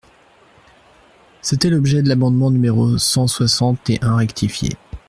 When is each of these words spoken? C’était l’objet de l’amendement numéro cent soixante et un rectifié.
C’était 1.43 1.69
l’objet 1.69 2.01
de 2.01 2.09
l’amendement 2.09 2.49
numéro 2.49 2.97
cent 2.97 3.27
soixante 3.27 3.87
et 3.91 3.99
un 4.01 4.15
rectifié. 4.15 4.71